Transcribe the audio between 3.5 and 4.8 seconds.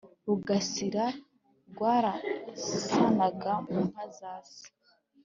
mu nka za se